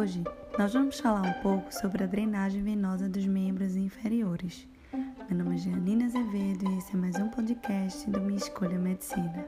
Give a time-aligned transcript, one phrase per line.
[0.00, 0.24] Hoje
[0.58, 4.66] nós vamos falar um pouco sobre a drenagem venosa dos membros inferiores.
[5.28, 9.46] Meu nome é Janina Azevedo e esse é mais um podcast do Minha Escolha Medicina.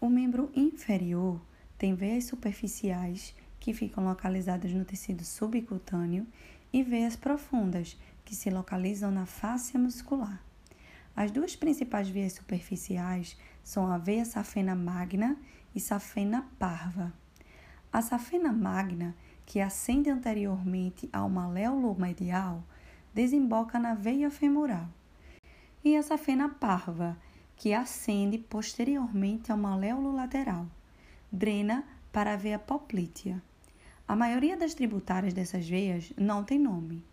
[0.00, 1.40] O membro inferior
[1.78, 6.26] tem veias superficiais que ficam localizadas no tecido subcutâneo
[6.72, 10.42] e veias profundas que se localizam na face muscular.
[11.14, 15.36] As duas principais veias superficiais são a veia safena magna
[15.74, 17.12] e safena parva.
[17.92, 22.62] A safena magna, que ascende anteriormente ao maléolo medial,
[23.12, 24.88] desemboca na veia femoral.
[25.84, 27.16] E a safena parva,
[27.56, 30.66] que ascende posteriormente ao maléolo lateral,
[31.30, 33.42] drena para a veia poplítea.
[34.06, 37.04] A maioria das tributárias dessas veias não tem nome.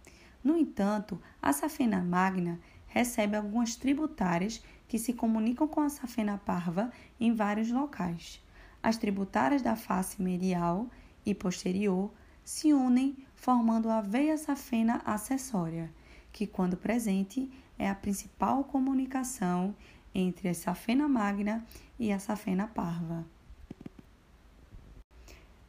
[0.44, 6.92] No entanto, a safena magna recebe algumas tributárias que se comunicam com a safena parva
[7.20, 8.42] em vários locais.
[8.82, 10.88] As tributárias da face medial
[11.26, 12.12] e posterior
[12.44, 15.94] se unem formando a veia safena acessória,
[16.32, 19.76] que, quando presente, é a principal comunicação
[20.16, 21.66] entre a safena magna
[22.00, 23.26] e a safena parva.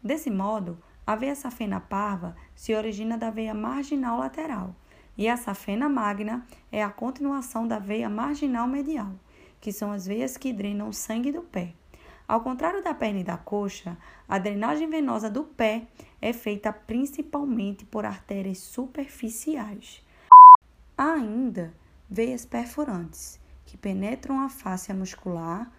[0.02, 4.74] Desse modo, a veia safena parva se origina da veia marginal lateral
[5.18, 9.12] e a safena magna é a continuação da veia marginal medial,
[9.60, 11.74] que são as veias que drenam o sangue do pé.
[12.28, 15.88] Ao contrário da perna e da coxa, a drenagem venosa do pé
[16.22, 20.06] é feita principalmente por artérias superficiais.
[20.96, 21.74] Há ainda
[22.08, 25.70] veias perfurantes, que penetram a face muscular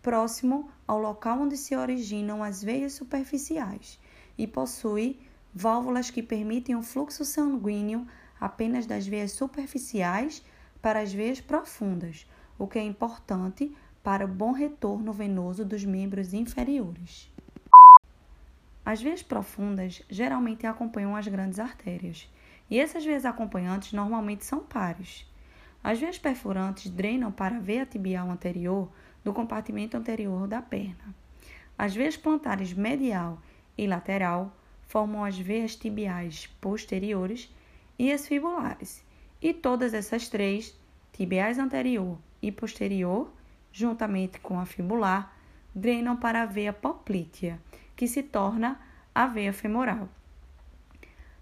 [0.00, 4.00] próximo ao local onde se originam as veias superficiais
[4.38, 5.20] e possui
[5.52, 8.06] válvulas que permitem o fluxo sanguíneo
[8.40, 10.42] apenas das veias superficiais
[10.80, 12.26] para as veias profundas,
[12.58, 17.30] o que é importante para o bom retorno venoso dos membros inferiores.
[18.84, 22.28] As veias profundas geralmente acompanham as grandes artérias,
[22.70, 25.26] e essas veias acompanhantes normalmente são pares.
[25.82, 28.88] As veias perfurantes drenam para a veia tibial anterior
[29.24, 31.14] do compartimento anterior da perna.
[31.76, 33.40] As veias plantares medial
[33.76, 37.52] e lateral formam as veias tibiais posteriores
[37.98, 39.04] e as fibulares.
[39.40, 40.78] E todas essas três,
[41.12, 43.32] tibiais anterior e posterior,
[43.72, 45.36] juntamente com a fibular,
[45.74, 47.60] drenam para a veia poplítea,
[47.94, 48.80] que se torna
[49.14, 50.08] a veia femoral.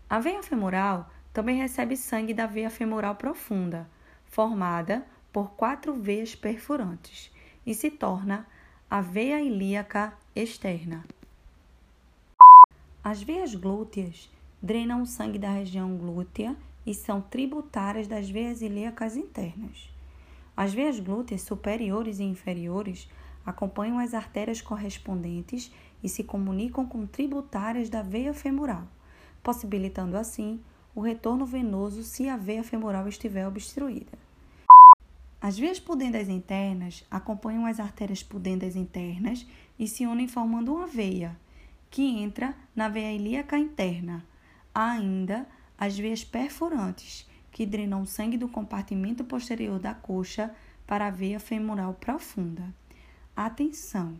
[0.08, 3.88] A veia femoral também recebe sangue da veia femoral profunda,
[4.26, 7.32] formada por quatro veias perfurantes,
[7.66, 8.46] e se torna
[8.90, 11.04] a veia ilíaca externa.
[13.02, 14.30] As veias glúteas
[14.64, 19.90] drenam o sangue da região glútea e são tributárias das veias ilíacas internas.
[20.56, 23.06] As veias glúteas superiores e inferiores
[23.44, 25.70] acompanham as artérias correspondentes
[26.02, 28.88] e se comunicam com tributárias da veia femoral,
[29.42, 30.58] possibilitando assim
[30.94, 34.16] o retorno venoso se a veia femoral estiver obstruída.
[35.42, 39.46] As veias pudendas internas acompanham as artérias pudendas internas
[39.78, 41.36] e se unem formando uma veia,
[41.90, 44.24] que entra na veia ilíaca interna,
[44.74, 45.46] Ainda
[45.78, 50.50] as veias perfurantes, que drenam sangue do compartimento posterior da coxa
[50.86, 52.74] para a veia femoral profunda.
[53.36, 54.18] Atenção!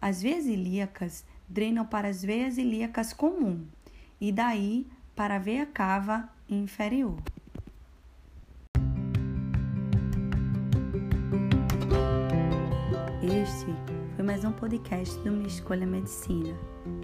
[0.00, 3.64] As veias ilíacas drenam para as veias ilíacas comum
[4.20, 7.18] e daí para a veia cava inferior.
[13.22, 13.66] Este
[14.14, 16.56] foi mais um podcast do Minha Escolha Medicina.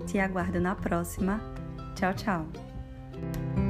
[0.06, 1.40] Te aguardo na próxima.
[1.94, 2.71] Tchau, tchau.
[3.12, 3.61] Bye.